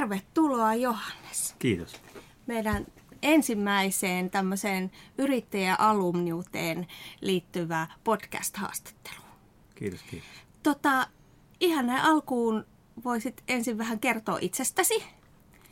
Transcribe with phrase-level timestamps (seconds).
[0.00, 1.54] Tervetuloa Johannes.
[1.58, 2.00] Kiitos.
[2.46, 2.86] Meidän
[3.22, 6.86] ensimmäiseen tämmöiseen yrittäjäalumniuteen
[7.20, 9.36] liittyvää podcast-haastatteluun.
[9.74, 10.28] Kiitos, kiitos.
[10.62, 11.06] Tota,
[11.60, 12.66] ihan näin alkuun
[13.04, 15.04] voisit ensin vähän kertoa itsestäsi.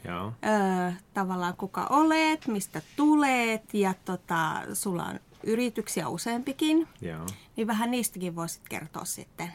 [0.05, 0.33] Joo.
[0.47, 6.89] Öö, tavallaan kuka olet, mistä tulet ja tota, sulla on yrityksiä useampikin.
[7.01, 7.27] Joo.
[7.57, 9.53] Niin vähän niistäkin voisit kertoa sitten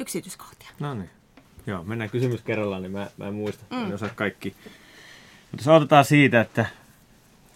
[0.00, 0.70] yksityiskohtia.
[0.80, 1.10] No niin.
[1.66, 3.64] Joo, mennään kysymys kerrallaan, niin mä, mä en muista.
[3.70, 3.86] Mm.
[3.86, 4.56] En osaa kaikki.
[5.50, 6.66] Mutta jos aloitetaan siitä, että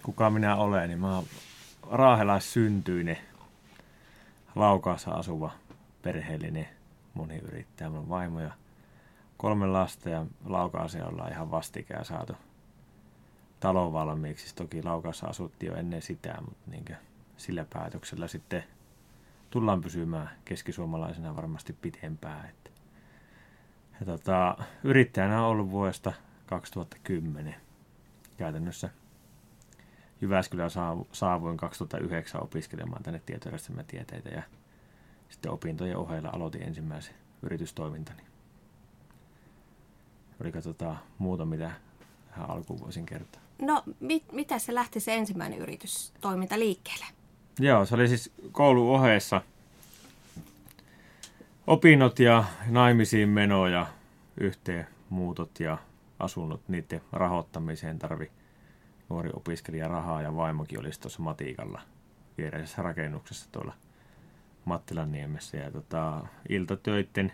[0.02, 1.24] kuka minä olen, niin mä oon
[1.90, 3.18] raahelaissyntyinen,
[4.54, 5.50] Laukaassa asuva
[6.02, 6.68] perheellinen
[7.14, 7.90] moniyrittäjä.
[7.90, 8.50] Mulla on vaimo ja
[9.36, 12.32] kolme lasta ja Laukaaseen ollaan ihan vastikään saatu
[13.60, 14.54] talon valmiiksi.
[14.54, 16.84] Toki Laukaassa asuttiin jo ennen sitä, mutta niin
[17.36, 18.64] sillä päätöksellä sitten
[19.50, 22.48] tullaan pysymään keskisuomalaisena varmasti pitempään.
[22.48, 22.70] Että.
[24.00, 26.12] Ja tota, yrittäjänä on ollut vuodesta
[26.46, 27.54] 2010
[28.36, 28.90] käytännössä.
[30.20, 30.70] Jyväskylään
[31.12, 33.20] saavuin 2009 opiskelemaan tänne
[33.86, 34.42] tieteitä ja
[35.28, 38.22] sitten opintojen ohella aloitin ensimmäisen yritystoimintani.
[40.40, 41.70] Oliko tota muuta, mitä
[42.28, 43.42] tähän alkuun voisin kertoa?
[43.62, 47.06] No, mit, mitä se lähti se ensimmäinen yritystoiminta liikkeelle?
[47.58, 49.42] Joo, se oli siis koulu ohessa.
[51.66, 53.86] Opinnot ja naimisiin meno ja
[54.40, 55.78] yhteen muutot ja
[56.18, 58.30] asunnot, niiden rahoittamiseen tarvi
[59.08, 61.80] nuori opiskelija rahaa ja vaimokin olisi tuossa matiikalla
[62.38, 63.74] viereisessä rakennuksessa tuolla
[64.64, 65.56] Mattilanniemessä.
[65.56, 67.32] Ja tota, iltatöitten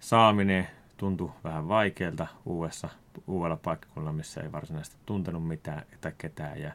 [0.00, 2.88] saaminen tuntui vähän vaikealta uudessa,
[3.26, 6.60] uudella paikkakunnalla, missä ei varsinaisesti tuntenut mitään tai ketään.
[6.60, 6.72] Ja,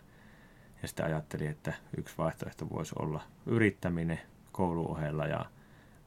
[0.81, 4.19] ja sitten ajattelin, että yksi vaihtoehto voisi olla yrittäminen
[4.51, 5.45] kouluohella ja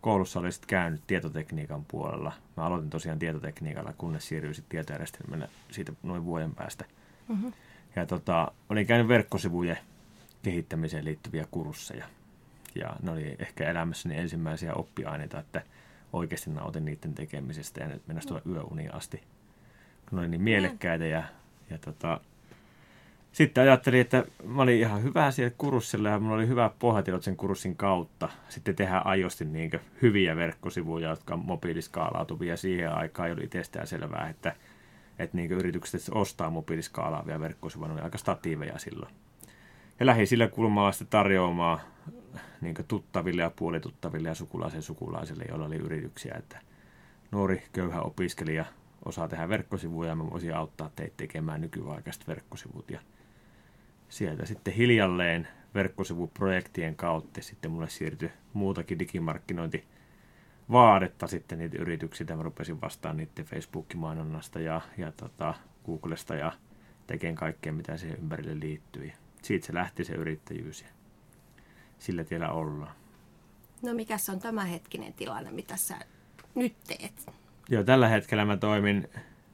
[0.03, 2.33] koulussa oli sitten käynyt tietotekniikan puolella.
[2.57, 6.85] Mä aloitin tosiaan tietotekniikalla, kunnes siirryin sitten tietojärjestelmällä siitä noin vuoden päästä.
[7.29, 7.53] Mm-hmm.
[7.97, 9.79] Ja tota, olin käynyt verkkosivujen
[10.43, 12.07] kehittämiseen liittyviä kursseja.
[12.75, 15.63] Ja ne oli ehkä elämässäni ensimmäisiä oppiaineita, että
[16.13, 19.23] oikeasti nautin niiden tekemisestä ja nyt mennä tuolla yöuniin asti.
[20.13, 21.23] Ne oli niin mielekkäitä ja,
[21.71, 22.21] ja tota,
[23.33, 27.37] sitten ajattelin, että mä olin ihan hyvä siellä kurssilla ja mulla oli hyvä pohjatiedot sen
[27.37, 28.29] kurssin kautta.
[28.49, 29.71] Sitten tehdään ajosti niin
[30.03, 32.57] hyviä verkkosivuja, jotka on mobiiliskaalautuvia.
[32.57, 34.55] Siihen aikaan oli itsestään selvää, että,
[35.19, 37.89] että niin yritykset ostaa mobiiliskaalaavia verkkosivuja.
[37.89, 39.15] Ne oli aika statiiveja silloin.
[40.01, 41.81] Ja lähdin sillä kulmalla sitten tarjoamaan
[42.61, 46.59] niin tuttaville ja puolituttaville ja sukulaisen sukulaisille, joilla oli yrityksiä, että
[47.31, 48.65] nuori köyhä opiskelija
[49.05, 52.91] osaa tehdä verkkosivuja ja mä voisin auttaa teitä tekemään nykyaikaiset verkkosivut.
[52.91, 53.01] Ja
[54.13, 59.85] sieltä sitten hiljalleen verkkosivuprojektien kautta sitten mulle siirtyi muutakin digimarkkinointi
[60.71, 62.37] vaadetta sitten niitä yrityksiä.
[62.37, 65.55] Mä rupesin vastaan niiden Facebook-mainonnasta ja, ja tota,
[65.87, 66.53] Googlesta ja
[67.07, 69.13] tekemään kaikkea, mitä siihen ympärille liittyy.
[69.43, 70.89] Siitä se lähti se yrittäjyys ja
[71.99, 72.95] sillä tiellä ollaan.
[73.83, 75.99] No mikä on tämänhetkinen tilanne, mitä sä
[76.55, 77.27] nyt teet?
[77.69, 79.09] Joo, tällä hetkellä mä toimin,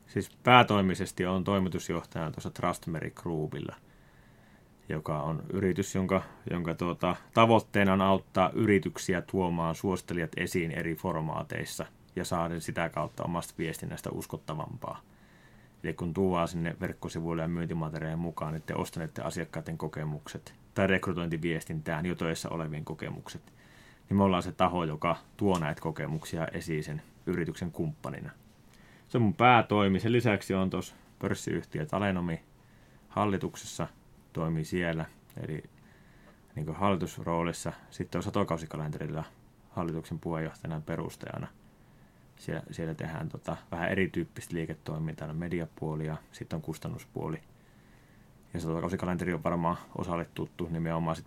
[0.06, 3.76] siis päätoimisesti on toimitusjohtajana tuossa Trustmeri Groupilla–
[4.88, 11.86] joka on yritys, jonka, jonka tuota, tavoitteena on auttaa yrityksiä tuomaan suostelijat esiin eri formaateissa
[12.16, 15.00] ja saada sitä kautta omasta viestinnästä uskottavampaa.
[15.84, 22.14] Eli kun tuovaa sinne verkkosivuille ja myyntimateriaalien mukaan niin ostaneiden asiakkaiden kokemukset tai rekrytointiviestintään jo
[22.14, 23.42] töissä olevien kokemukset,
[24.08, 28.30] niin me ollaan se taho, joka tuo näitä kokemuksia esiin sen yrityksen kumppanina.
[29.08, 30.00] Se on mun päätoimi.
[30.00, 32.40] Sen lisäksi on tuossa pörssiyhtiö Talenomi
[33.08, 33.86] hallituksessa–
[34.38, 35.04] toimii siellä,
[35.42, 35.62] eli
[36.54, 37.72] niin hallitusroolissa.
[37.90, 39.24] Sitten on satokausikalenterilla
[39.70, 41.46] hallituksen puheenjohtajana perustajana.
[42.36, 47.40] Siellä, siellä tehdään tota, vähän erityyppistä liiketoimintaa, mediapuoli ja sitten on kustannuspuoli.
[48.54, 51.26] Ja satokausikalenteri on varmaan osalle tuttu nimenomaan sit,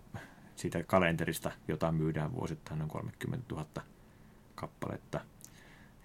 [0.56, 3.66] siitä kalenterista, jota myydään vuosittain noin 30 000
[4.54, 5.20] kappaletta.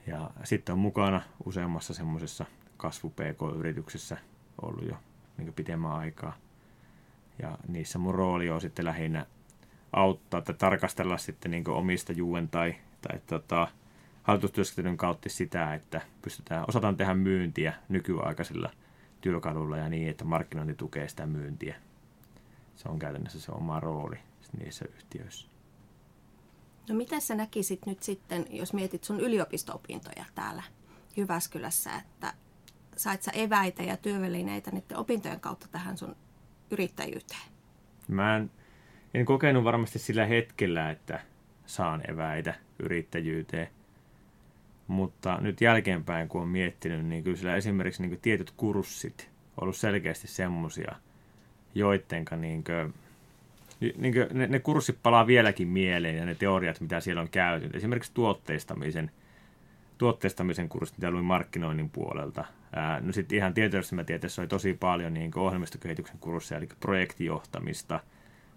[0.08, 2.46] Ja sitten on mukana useammassa semmoisessa
[2.78, 4.18] kasvu PK-yrityksessä
[4.62, 4.98] ollut jo
[5.38, 6.38] niin pitemmän aikaa–
[7.42, 9.26] ja niissä mun rooli on sitten lähinnä
[9.94, 13.68] auttaa tai tarkastella sitten niin omistajuuden tai, tai tota,
[14.24, 18.70] hallitustyöskentelyn kautta sitä, että pystytään, osataan tehdä myyntiä nykyaikaisilla
[19.22, 21.76] työkaluilla ja niin, että markkinointi tukee sitä myyntiä.
[22.76, 24.18] Se on käytännössä se oma rooli
[24.60, 25.48] niissä yhtiöissä.
[26.90, 30.64] No mitä sä näkisit nyt sitten, jos mietit sun yliopisto-opintoja täällä
[31.18, 32.34] Jyväskylässä, että
[32.96, 36.16] sait sä eväitä ja työvälineitä niiden opintojen kautta tähän sun
[36.72, 37.42] yrittäjyyteen?
[38.08, 38.52] Mä en,
[39.14, 41.20] en kokenut varmasti sillä hetkellä, että
[41.66, 43.68] saan eväitä yrittäjyyteen.
[44.88, 49.78] mutta nyt jälkeenpäin kun on miettinyt, niin kyllä sillä esimerkiksi niin tietyt kurssit on ollut
[49.78, 50.96] selkeästi semmoisia,
[51.76, 52.94] joittenka niin kuin,
[53.98, 57.70] niin kuin ne, ne kurssit palaa vieläkin mieleen ja ne teoriat, mitä siellä on käyty.
[57.74, 59.12] Esimerkiksi tuotteistamisen,
[59.98, 62.46] tuotteistamisen kurssit, mitä luin markkinoinnin puolelta.
[63.02, 68.00] No sitten ihan tieteessä oli tosi paljon niin ohjelmistokehityksen kursseja, eli projektijohtamista,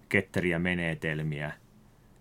[0.08, 1.52] ketteriä menetelmiä,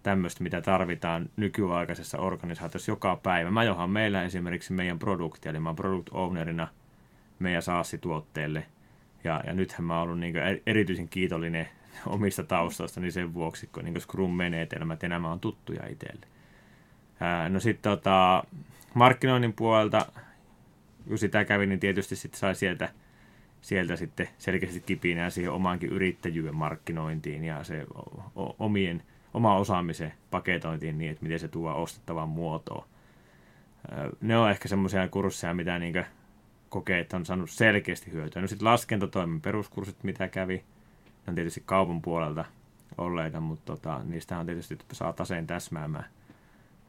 [0.04, 3.52] tämmöistä, mitä tarvitaan nykyaikaisessa organisaatiossa joka päivä.
[3.52, 6.68] Mä johan meillä esimerkiksi meidän produktia, eli mä oon product ownerina
[7.40, 8.66] meidän SaaS-tuotteelle.
[9.24, 10.36] Ja, ja nythän mä oon ollut niin
[10.66, 11.68] erityisen kiitollinen
[12.06, 16.28] omista taustoista, niin sen vuoksi, kun niin Scrum-menetelmät ja nämä on tuttuja itselle.
[17.50, 18.44] No sitten tota,
[18.94, 20.06] markkinoinnin puolelta,
[21.08, 22.90] kun sitä kävi, niin tietysti sitten sai sieltä,
[23.62, 27.86] sieltä sitten selkeästi kipinää siihen omaankin yrittäjyyden markkinointiin ja se
[28.60, 29.04] omien,
[29.34, 32.86] oma osaamisen paketointiin niin, että miten se tuo ostettavan muotoon.
[34.22, 36.06] Ne on ehkä semmoisia kursseja, mitä niin
[36.70, 38.42] kokee, että on saanut selkeästi hyötyä.
[38.42, 40.64] No sitten laskentatoimen peruskurssit, mitä kävi,
[41.28, 42.46] on tietysti kaupan puolelta
[42.98, 46.06] olleita, mutta tota, niistä on tietysti, että saa taseen täsmäämään,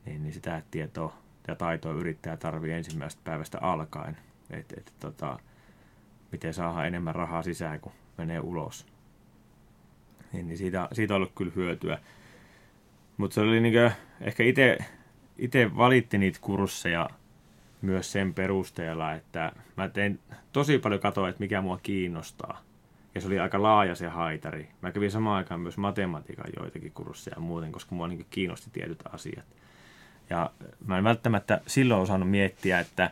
[0.06, 1.14] niin, niin sitä tietoa
[1.48, 4.16] ja taitoa yrittää tarvii ensimmäisestä päivästä alkaen,
[4.50, 5.38] että et, tota,
[6.32, 8.86] miten saadaan enemmän rahaa sisään, kun menee ulos.
[10.32, 11.98] Niin, niin siitä, siitä on ollut kyllä hyötyä.
[13.16, 13.90] Mutta se oli niinkö,
[14.20, 14.42] ehkä
[15.38, 17.10] itse valitti niitä kursseja
[17.82, 20.20] myös sen perusteella, että mä tein
[20.52, 22.62] tosi paljon katoa, että mikä mua kiinnostaa.
[23.14, 24.68] Ja se oli aika laaja se haitari.
[24.82, 29.44] Mä kävin samaan aikaan myös matematiikan joitakin kursseja muuten, koska mua niin kiinnosti tietyt asiat.
[30.30, 30.50] Ja
[30.86, 33.10] mä en välttämättä silloin osannut miettiä, että,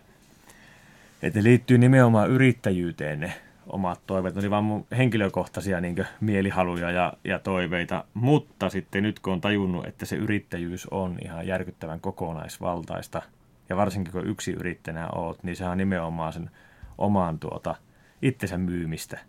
[1.23, 3.33] että liittyy nimenomaan yrittäjyyteen ne
[3.67, 4.35] omat toiveet.
[4.35, 8.05] Ne oli vaan mun henkilökohtaisia niin mielihaluja ja, ja toiveita.
[8.15, 13.23] Mutta sitten nyt kun on tajunnut, että se yrittäjyys on ihan järkyttävän kokonaisvaltaista,
[13.69, 16.51] ja varsinkin kun yksi yrittäjänä oot, niin sehän on nimenomaan sen
[16.99, 17.75] oman tuota,
[18.23, 19.19] itsensä myymistä–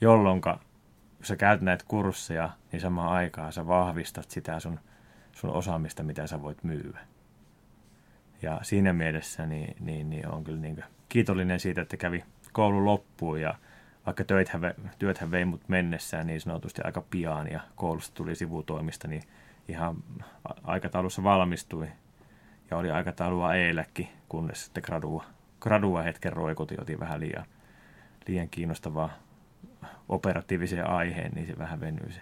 [0.00, 0.58] jolloin kun
[1.22, 4.80] sä käyt näitä kursseja, niin samaan aikaan sä vahvistat sitä sun,
[5.32, 6.98] sun osaamista, mitä sä voit myyä.
[8.42, 13.40] Ja siinä mielessä niin, niin, niin on kyllä niin kiitollinen siitä, että kävi koulu loppuun
[13.40, 13.54] ja
[14.06, 19.22] vaikka työthän, työthän vei mut mennessään niin sanotusti aika pian ja koulusta tuli sivutoimista, niin
[19.68, 19.96] ihan
[20.64, 21.88] aikataulussa valmistui
[22.70, 25.24] ja oli aikataulua eiläkin, kunnes sitten gradua,
[25.60, 27.46] gradua hetken roikutin, vähän liian,
[28.26, 29.10] liian kiinnostavaa
[30.08, 32.20] operatiiviseen aiheen, niin se vähän venyy se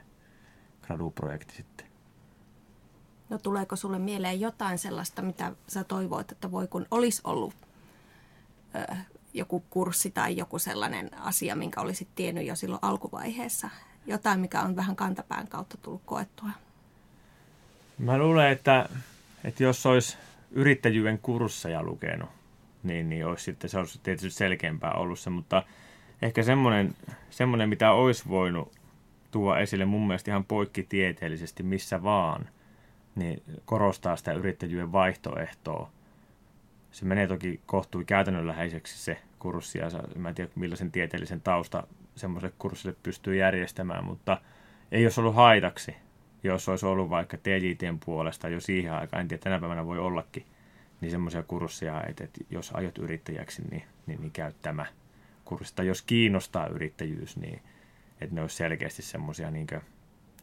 [0.82, 1.88] gradu-projekti sitten.
[3.30, 7.54] No tuleeko sulle mieleen jotain sellaista, mitä sä toivoit, että voi kun olisi ollut
[8.75, 8.94] ö,
[9.34, 13.70] joku kurssi tai joku sellainen asia, minkä olisit tiennyt jo silloin alkuvaiheessa?
[14.06, 16.48] Jotain, mikä on vähän kantapään kautta tullut koettua?
[17.98, 18.88] Mä luulen, että,
[19.44, 20.16] että jos olisi
[20.50, 22.28] yrittäjyyden kursseja lukenut,
[22.82, 25.62] niin, niin olisi sitten, se olisi tietysti selkeämpää ollut se, mutta–
[26.22, 26.94] ehkä semmoinen,
[27.31, 28.72] semmoinen, mitä olisi voinut
[29.31, 32.48] tuoda esille mun mielestä ihan poikkitieteellisesti missä vaan,
[33.19, 35.91] niin korostaa sitä yrittäjyyden vaihtoehtoa.
[36.91, 39.87] Se menee toki kohtui käytännönläheiseksi se kurssi, ja
[40.17, 44.41] mä en tiedä millaisen tieteellisen tausta semmoiselle kurssille pystyy järjestämään, mutta
[44.93, 45.97] ei olisi ollut haitaksi,
[46.43, 50.47] jos olisi ollut vaikka TJTn puolesta jo siihen aikaan, en tiedä, tänä päivänä voi ollakin,
[51.00, 54.87] niin semmoisia kursseja, että, että jos aiot yrittäjäksi, niin, niin, niin käy tämä
[55.44, 57.63] kurssista, jos kiinnostaa yrittäjyys, niin
[58.20, 59.67] että ne olisi selkeästi semmoisia niin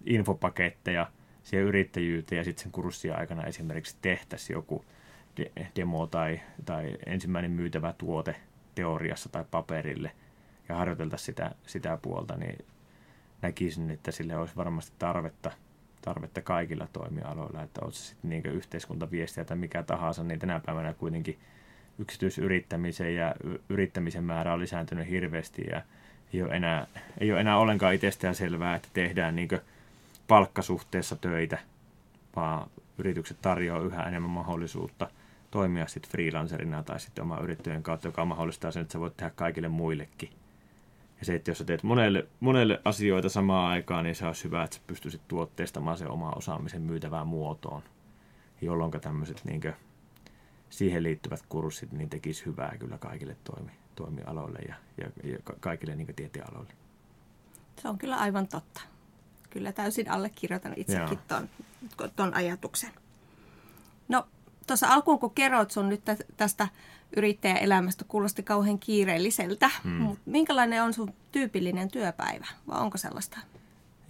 [0.05, 1.11] infopaketteja
[1.45, 4.85] siihen yrittäjyyteen ja sitten sen kurssin aikana esimerkiksi tehtäisiin joku
[5.75, 8.35] demo tai, tai ensimmäinen myytävä tuote
[8.75, 10.11] teoriassa tai paperille
[10.69, 12.65] ja harjoiteltaisiin sitä, sitä puolta, niin
[13.41, 15.51] näkisin, että sille olisi varmasti tarvetta,
[16.01, 21.39] tarvetta kaikilla toimialoilla, että olisi sitten niin yhteiskuntaviestiä tai mikä tahansa, niin tänä päivänä kuitenkin–
[21.99, 23.35] yksityisyrittämisen ja
[23.69, 25.81] yrittämisen määrä on lisääntynyt hirveästi ja
[26.33, 26.87] ei ole enää,
[27.17, 29.49] ei ole enää ollenkaan itsestään selvää, että tehdään niin
[30.27, 31.57] palkkasuhteessa töitä,
[32.35, 35.09] vaan yritykset tarjoavat yhä enemmän mahdollisuutta
[35.51, 39.31] toimia sitten freelancerina tai sitten oma yrittäjän kautta, joka mahdollistaa sen, että sä voit tehdä
[39.35, 40.29] kaikille muillekin.
[41.19, 44.63] Ja se, että jos sä teet monelle, monelle asioita samaan aikaan, niin se olisi hyvä,
[44.63, 47.83] että sä pystyisit tuotteistamaan se oma osaamisen myytävään muotoon,
[48.61, 49.61] jolloin tämmöiset niin
[50.69, 56.15] siihen liittyvät kurssit niin tekisi hyvää kyllä kaikille toimi, toimialoille ja, ja, ja kaikille niin
[56.15, 56.73] tieteenaloille.
[57.81, 58.81] Se on kyllä aivan totta.
[59.55, 61.49] Kyllä täysin allekirjoitan itsekin ton,
[62.15, 62.89] ton ajatuksen.
[64.07, 64.27] No
[64.67, 66.01] tuossa alkuun kun kerroit sun nyt
[66.37, 66.67] tästä
[67.17, 69.91] yrittäjäelämästä, kuulosti kauhean kiireelliseltä, hmm.
[69.91, 73.39] mutta minkälainen on sun tyypillinen työpäivä, vai onko sellaista?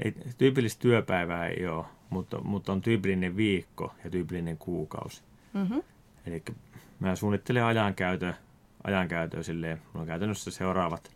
[0.04, 5.22] Ei, tyypillistä työpäivää ei ole, mutta, mutta on tyypillinen viikko ja tyypillinen kuukausi.
[5.54, 5.84] Mm-hmm.
[6.26, 6.44] Eli
[7.00, 8.36] mä suunnittelen ajankäytön,
[8.84, 11.12] ajankäytön silleen, mulla on käytännössä seuraavat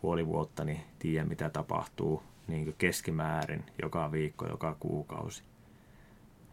[0.00, 5.42] puoli vuotta, niin tiedän mitä tapahtuu niin keskimäärin joka viikko, joka kuukausi.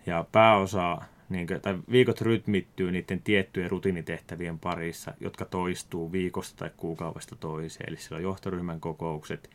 [0.06, 0.98] Ja pääosa,
[1.30, 7.90] niin kuin, tai viikot rytmittyy niiden tiettyjen rutiinitehtävien parissa, jotka toistuu viikosta tai kuukaudesta toiseen.
[7.90, 9.50] Eli siellä on johtoryhmän kokoukset,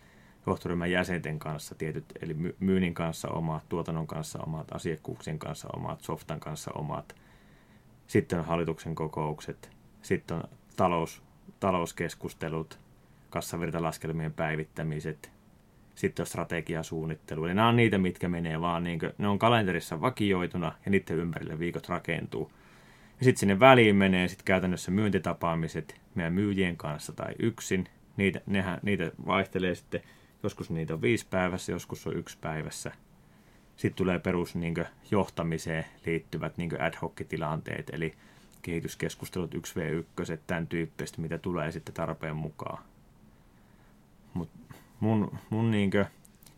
[0.46, 6.40] johtoryhmän jäsenten kanssa tietyt, eli myynnin kanssa omat, tuotannon kanssa omat, asiakkuuksien kanssa omat, softan
[6.40, 7.14] kanssa omat.
[8.06, 9.70] Sitten on hallituksen kokoukset,
[10.02, 10.42] sitten on
[10.76, 11.22] talous,
[11.60, 12.78] talouskeskustelut,
[13.30, 15.37] kassavirtalaskelmien päivittämiset,
[15.98, 17.44] sitten on strategiasuunnittelu.
[17.44, 21.16] Eli nämä on niitä, mitkä menee vaan, niin kuin, ne on kalenterissa vakioituna ja niiden
[21.16, 22.52] ympärille viikot rakentuu.
[23.18, 27.88] Ja sitten sinne väliin menee sitten käytännössä myyntitapaamiset meidän myyjien kanssa tai yksin.
[28.16, 30.00] Niitä, nehän, niitä vaihtelee sitten,
[30.42, 32.92] joskus niitä on viisi päivässä, joskus on yksi päivässä.
[33.76, 38.14] Sitten tulee perus niin kuin, johtamiseen liittyvät niin ad hoc-tilanteet, eli
[38.62, 42.82] kehityskeskustelut 1v1, tämän tyyppistä, mitä tulee sitten tarpeen mukaan.
[44.34, 44.58] Mutta
[45.00, 46.06] mun, mun niinkö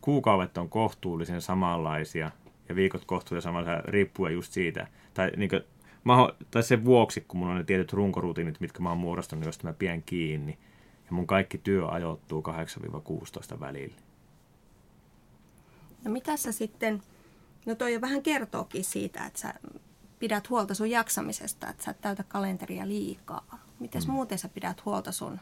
[0.01, 2.31] kuukaudet on kohtuullisen samanlaisia
[2.69, 4.87] ja viikot kohtuullisen samanlaisia riippuen just siitä.
[5.13, 5.65] Tai, niinkö,
[6.03, 9.67] maho, tai sen vuoksi, kun mulla on ne tietyt runkorutiinit, mitkä mä oon muodostanut, josta
[9.67, 10.57] mä pidän kiinni.
[11.05, 12.43] Ja mun kaikki työ ajoittuu
[13.55, 13.95] 8-16 välillä.
[16.03, 17.01] No mitä sä sitten,
[17.65, 19.53] no toi jo vähän kertookin siitä, että sä
[20.19, 23.59] pidät huolta sun jaksamisesta, että sä et täytä kalenteria liikaa.
[23.79, 24.11] Miten mm.
[24.11, 25.39] muuten sä pidät huolta sun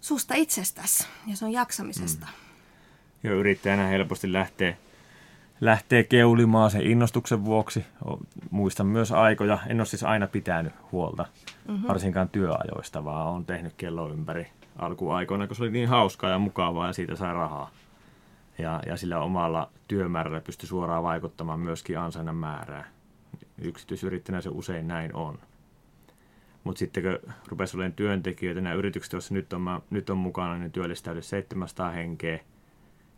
[0.00, 2.26] susta itsestäsi ja sun jaksamisesta.
[2.26, 2.46] Mm.
[3.30, 4.78] Joo, yrittäjänä helposti lähtee,
[5.60, 7.84] lähtee keulimaan sen innostuksen vuoksi.
[8.50, 11.26] Muistan myös aikoja, en ole siis aina pitänyt huolta,
[11.68, 11.88] mm-hmm.
[11.88, 14.46] varsinkaan työajoista, vaan on tehnyt kello ympäri
[14.78, 17.70] alkuaikoina, kun se oli niin hauskaa ja mukavaa ja siitä sai rahaa.
[18.58, 22.84] Ja, ja sillä omalla työmäärällä pystyi suoraan vaikuttamaan myöskin ansainnan määrää.
[23.58, 25.38] Yksityisyrittäjänä se usein näin on.
[26.66, 30.72] Mutta sitten kun rupesi olemaan työntekijöitä, nämä yritykset, joissa nyt on, nyt on mukana, niin
[30.72, 32.40] työllistää yli 700 henkeä.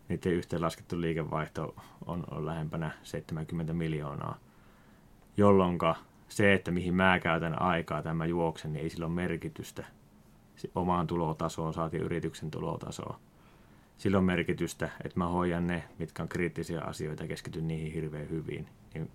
[0.09, 1.75] Niiden yhteenlaskettu liikevaihto
[2.07, 4.38] on, on lähempänä 70 miljoonaa,
[5.37, 5.78] jolloin
[6.28, 9.85] se, että mihin mä käytän aikaa tämä juoksen, niin ei sillä ole merkitystä.
[10.75, 13.17] Omaan tulotasoon saatiin yrityksen tulotasoon.
[13.99, 18.31] Sillä on merkitystä, että mä hoidan ne, mitkä on kriittisiä asioita ja keskityn niihin hirveän
[18.31, 18.69] hyvin.
[18.95, 19.11] Niin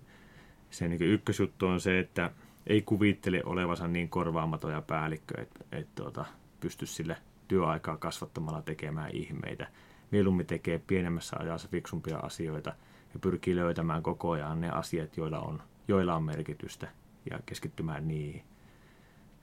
[0.70, 2.30] se niin ykkösjuttu on se, että
[2.66, 6.24] ei kuvittele olevansa niin korvaamaton ja päällikkö, että et, tuota,
[6.60, 7.16] pystyisi sille
[7.48, 9.68] työaikaa kasvattamalla tekemään ihmeitä.
[10.10, 12.70] Mieluummin tekee pienemmässä ajassa fiksumpia asioita
[13.14, 16.88] ja pyrkii löytämään koko ajan ne asiat, joilla on, joilla on merkitystä
[17.30, 18.42] ja keskittymään niihin.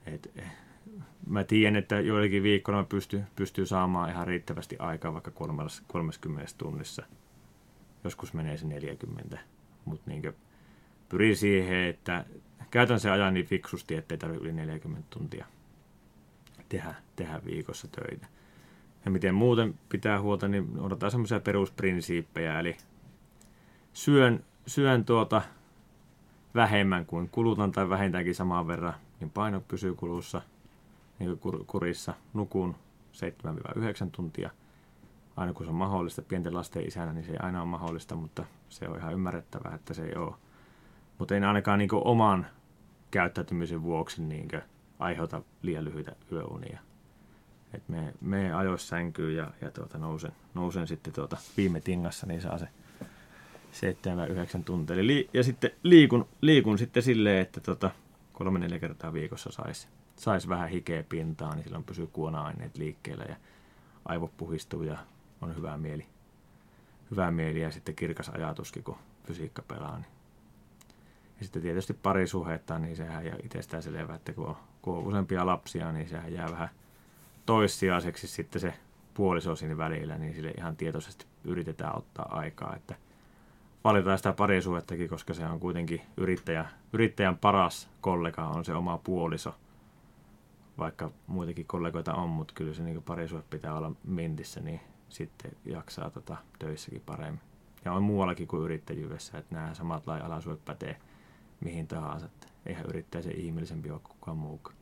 [0.06, 0.52] Et, eh,
[1.26, 5.30] mä tiedän, että joillakin viikkoina pystyy, pystyy saamaan ihan riittävästi aikaa vaikka
[5.86, 7.02] 30 tunnissa.
[8.04, 9.38] Joskus menee se 40,
[9.84, 10.22] mutta niin
[11.08, 12.24] pyrin siihen, että
[12.72, 15.46] käytän sen ajan niin fiksusti, ettei tarvitse yli 40 tuntia
[16.68, 18.26] tehdä, tehdä viikossa töitä.
[19.04, 22.76] Ja miten muuten pitää huolta, niin odotetaan semmoisia perusprinsiippejä, eli
[23.92, 25.42] syön, syön tuota
[26.54, 30.42] vähemmän kuin kulutan tai vähintäänkin samaan verran, niin paino pysyy kulussa,
[31.18, 32.14] niin kuin kurissa.
[32.34, 32.74] Nukun
[33.76, 34.50] 7-9 tuntia,
[35.36, 36.22] aina kun se on mahdollista.
[36.22, 39.94] Pienten lasten isänä, niin se ei aina ole mahdollista, mutta se on ihan ymmärrettävää, että
[39.94, 40.34] se ei ole.
[41.18, 42.46] Mutta ei ainakaan niin oman
[43.12, 44.48] käyttäytymisen vuoksi niin
[44.98, 46.80] aiheuta liian lyhyitä yöunia.
[47.74, 52.40] Et me, me ajoissa sänkyy ja, ja tuota, nousen, nousen sitten tuota, viime tingassa, niin
[52.40, 52.68] saa se
[54.60, 54.96] 7-9 tuntia.
[54.96, 57.90] Eli, ja sitten liikun, liikun sitten silleen, että tota,
[58.32, 63.36] kolme-neljä kertaa viikossa saisi sais vähän hikeä pintaa, niin silloin pysyy kuona-aineet liikkeellä ja
[64.04, 64.98] aivot puhistuu ja
[65.40, 66.06] on hyvä mieli.
[67.10, 70.21] Hyvä mieli ja sitten kirkas ajatuskin, kun fysiikka pelaa, niin
[71.42, 75.46] ja sitten tietysti parisuhetta, niin sehän ja itsestään selvä, että kun on, kun on useampia
[75.46, 76.68] lapsia, niin sehän jää vähän
[77.46, 78.74] toissijaiseksi sitten se
[79.14, 82.94] puoliso siinä välillä, niin sille ihan tietoisesti yritetään ottaa aikaa, että
[83.84, 89.54] valitaan sitä parisuhettakin, koska se on kuitenkin yrittäjä, yrittäjän paras kollega on se oma puoliso,
[90.78, 96.10] vaikka muitakin kollegoita on, mutta kyllä se niin parisuhe pitää olla mintissä, niin sitten jaksaa
[96.10, 97.40] tota, töissäkin paremmin.
[97.84, 100.96] Ja on muuallakin kuin yrittäjyydessä, että nämä samat lainalaisuudet pätee–
[101.64, 102.26] mihin tahansa.
[102.26, 104.76] Että eihän yrittäjä se ihmeellisempi ole kukaan muukaan.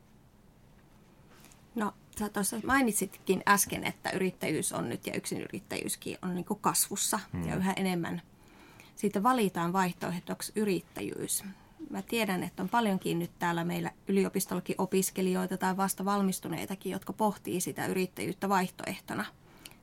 [1.75, 5.13] No, sä tuossa mainitsitkin äsken, että yrittäjyys on nyt ja
[5.45, 7.49] yrittäjyyskin on niin kasvussa hmm.
[7.49, 8.23] ja yhä enemmän
[8.97, 11.45] siitä valitaan vaihtoehdoksi yrittäjyys.
[11.91, 17.61] Mä tiedän, että on paljonkin nyt täällä meillä yliopistollakin opiskelijoita tai vasta valmistuneitakin, jotka pohtii
[17.61, 19.25] sitä yrittäjyyttä vaihtoehtona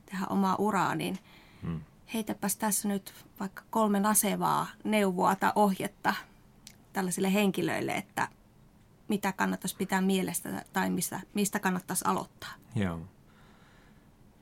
[0.06, 1.18] tehdä omaa uraa, niin
[1.62, 1.80] hmm.
[2.14, 6.14] heitäpäs tässä nyt vaikka kolme nasevaa neuvoa tai ohjetta
[6.98, 8.28] tällaisille henkilöille, että
[9.08, 12.52] mitä kannattaisi pitää mielestä tai mistä, mistä kannattaisi aloittaa?
[12.74, 13.00] Joo.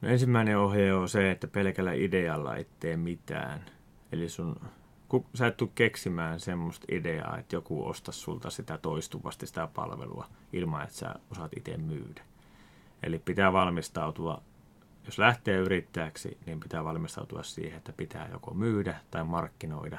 [0.01, 3.65] No ensimmäinen ohje on se, että pelkällä idealla ei tee mitään.
[4.13, 4.61] Eli sun,
[5.09, 10.27] kun sä et tule keksimään semmoista ideaa, että joku ostaisi sulta sitä toistuvasti sitä palvelua
[10.53, 12.23] ilman, että sä osaat itse myydä.
[13.03, 14.43] Eli pitää valmistautua,
[15.05, 19.99] jos lähtee yrittäjäksi, niin pitää valmistautua siihen, että pitää joko myydä tai markkinoida.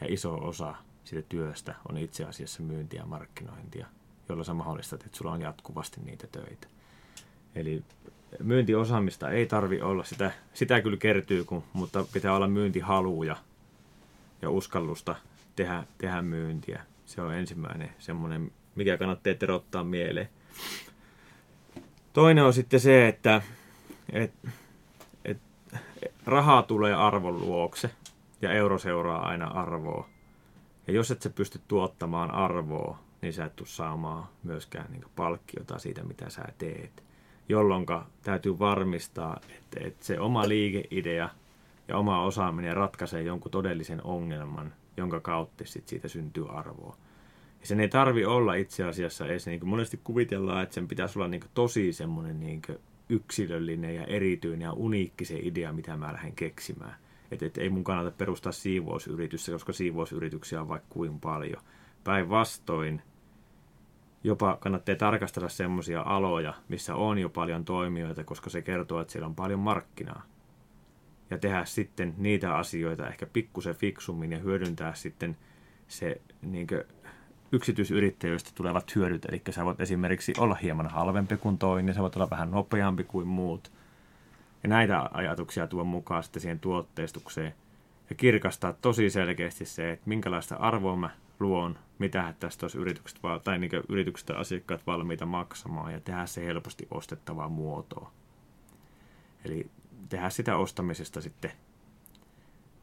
[0.00, 0.74] Ja iso osa
[1.06, 3.86] siitä työstä on itse asiassa myyntiä ja markkinointia,
[4.28, 6.66] jolla sä mahdollistat, että sulla on jatkuvasti niitä töitä.
[7.54, 7.82] Eli
[8.42, 13.36] myyntiosaamista ei tarvi olla, sitä, sitä kyllä kertyy, kun, mutta pitää olla myyntihaluja
[14.42, 15.16] ja uskallusta
[15.56, 16.82] tehdä, tehdä myyntiä.
[17.06, 20.28] Se on ensimmäinen semmoinen, mikä kannattaa terottaa mieleen.
[22.12, 23.42] Toinen on sitten se, että
[24.12, 24.32] et,
[25.24, 25.38] et,
[26.24, 27.90] rahaa tulee arvon luokse
[28.42, 30.15] ja euro seuraa aina arvoa.
[30.86, 35.78] Ja jos et sä pysty tuottamaan arvoa, niin sä et tule saamaan myöskään niin palkkiota
[35.78, 37.02] siitä, mitä sä teet.
[37.48, 37.86] Jolloin
[38.22, 41.28] täytyy varmistaa, että, että se oma liikeidea
[41.88, 46.96] ja oma osaaminen ratkaisee jonkun todellisen ongelman, jonka kautta sit siitä syntyy arvoa.
[47.60, 51.18] Ja sen ei tarvi olla itse asiassa edes, niin kuin monesti kuvitellaan, että sen pitäisi
[51.18, 52.62] olla niin tosi semmoinen niin
[53.08, 56.96] yksilöllinen ja erityinen ja uniikki se idea, mitä mä lähden keksimään.
[57.30, 61.62] Että et ei mun kannata perustaa siivousyritystä, koska siivousyrityksiä on vaikka kuin paljon.
[62.04, 63.02] Päinvastoin
[64.24, 69.26] jopa kannattaa tarkastella semmoisia aloja, missä on jo paljon toimijoita, koska se kertoo, että siellä
[69.26, 70.22] on paljon markkinaa.
[71.30, 75.36] Ja tehdä sitten niitä asioita ehkä pikkusen fiksummin ja hyödyntää sitten
[75.88, 76.66] se niin
[77.52, 79.24] yksityisyrittäjyydestä tulevat hyödyt.
[79.24, 83.26] Eli sä voit esimerkiksi olla hieman halvempi kuin toinen, sä voit olla vähän nopeampi kuin
[83.26, 83.72] muut.
[84.66, 87.54] Ja näitä ajatuksia tuo mukaan sitten siihen tuotteistukseen.
[88.10, 93.58] Ja kirkastaa tosi selkeästi se, että minkälaista arvoa mä luon, mitä tästä olisi yritykset, tai
[93.58, 98.10] niin yritykset ja asiakkaat valmiita maksamaan ja tehdä se helposti ostettavaa muotoa.
[99.44, 99.70] Eli
[100.08, 101.52] tehdä sitä ostamisesta sitten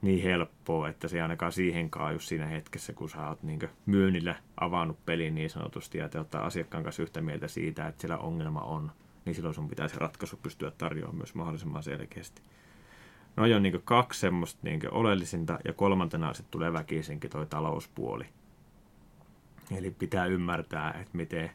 [0.02, 4.36] niin helppoa, että se ei ainakaan siihen kaaju siinä hetkessä, kun sä oot niin myynnillä
[4.58, 8.62] avannut pelin niin sanotusti ja te ottaa asiakkaan kanssa yhtä mieltä siitä, että siellä ongelma
[8.62, 8.91] on,
[9.26, 12.42] niin silloin sun pitäisi ratkaisu pystyä tarjoamaan myös mahdollisimman selkeästi.
[13.36, 18.26] No on niin kaksi semmoista niin oleellisinta ja kolmantena sitten tulee väkisinkin toi talouspuoli.
[19.78, 21.52] Eli pitää ymmärtää, että miten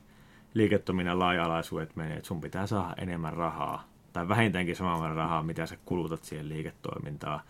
[0.55, 5.77] liiketoiminnan laaja-alaisuudet menee, että sun pitää saada enemmän rahaa tai vähintäänkin saman rahaa, mitä sä
[5.85, 7.41] kulutat siihen liiketoimintaan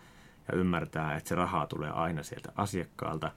[0.47, 3.31] ja ymmärtää, että se rahaa tulee aina sieltä asiakkaalta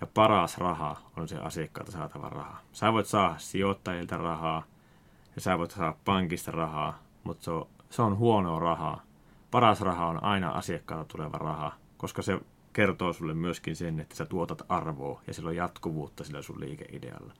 [0.00, 2.60] ja paras raha on se asiakkaalta saatava raha.
[2.72, 4.62] Sä voit saada sijoittajilta rahaa
[5.38, 9.02] ja sä voit saada pankista rahaa, mutta se on, se on huonoa rahaa.
[9.50, 12.40] Paras raha on aina asiakkaalta tuleva raha, koska se
[12.72, 17.32] kertoo sulle myöskin sen, että sä tuotat arvoa ja sillä on jatkuvuutta sillä sun liikeidealla.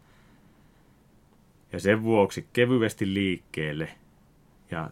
[1.73, 3.89] Ja sen vuoksi kevyesti liikkeelle
[4.71, 4.91] ja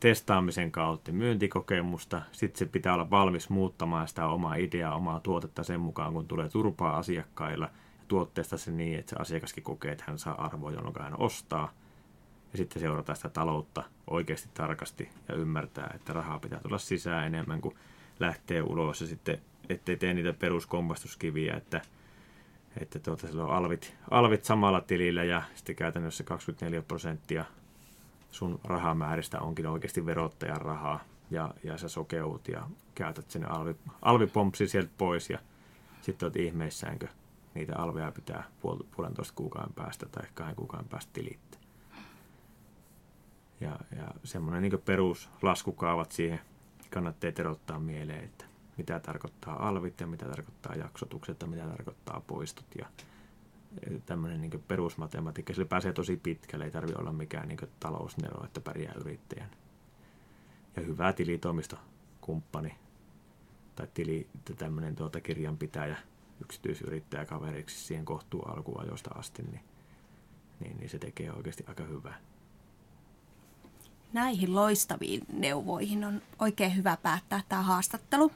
[0.00, 2.22] testaamisen kautta myyntikokemusta.
[2.32, 6.48] Sitten se pitää olla valmis muuttamaan sitä omaa ideaa, omaa tuotetta sen mukaan, kun tulee
[6.48, 7.66] turpaa asiakkailla.
[7.98, 11.72] Ja tuotteesta se niin, että se asiakaskin kokee, että hän saa arvoa, jolloin hän ostaa.
[12.56, 17.60] Ja sitten seurata sitä taloutta oikeasti tarkasti ja ymmärtää, että rahaa pitää tulla sisään enemmän
[17.60, 17.76] kuin
[18.20, 19.00] lähtee ulos.
[19.00, 19.38] Ja sitten
[19.68, 21.80] ettei tee niitä peruskompastuskiviä, että,
[22.80, 27.44] että tuota, on alvit, alvit samalla tilillä ja sitten käytännössä 24 prosenttia
[28.30, 34.68] sun rahamääristä onkin oikeasti verottajan rahaa ja, ja sä sokeut ja käytät sen alvi, alvipompsi
[34.68, 35.38] sieltä pois ja
[36.00, 37.08] sitten oot ihmeissäänkö
[37.54, 41.55] niitä alveja pitää puol, puolentoista kuukauden päästä tai kahden kuukauden päästä tilittää.
[43.60, 46.40] Ja, ja semmoinen niin perusłaskukaavat siihen
[46.90, 48.44] kannattaa erottaa mieleen, että
[48.76, 52.86] mitä tarkoittaa alvit ja mitä tarkoittaa jaksotukset ja mitä tarkoittaa poistot ja
[54.06, 55.52] tämmöinen niin perusmatematiikka.
[55.52, 59.50] Sillä pääsee tosi pitkälle, ei tarvitse olla mikään niin talousnero, että pärjää yrittäjän.
[60.76, 62.74] Ja hyvä tilitoimistokumppani
[63.76, 65.96] tai tili, tämmöinen tuota kirjanpitäjä,
[66.40, 69.60] yksityisyrittäjä kaveriksi siihen kohtuu alkuajoista asti, niin,
[70.60, 72.20] niin, niin se tekee oikeasti aika hyvää.
[74.16, 78.32] Näihin loistaviin neuvoihin on oikein hyvä päättää tämä haastattelu.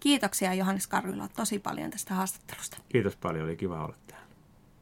[0.00, 2.76] Kiitoksia Johannes Karvila tosi paljon tästä haastattelusta.
[2.88, 4.21] Kiitos paljon, oli kiva olla täällä.